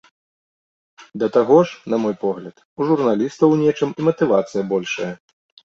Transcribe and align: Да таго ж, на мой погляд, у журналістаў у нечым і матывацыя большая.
Да 1.23 1.27
таго 1.35 1.57
ж, 1.71 1.77
на 1.95 2.01
мой 2.07 2.15
погляд, 2.23 2.55
у 2.81 2.91
журналістаў 2.93 3.47
у 3.55 3.61
нечым 3.63 3.89
і 3.99 4.11
матывацыя 4.11 4.71
большая. 4.75 5.13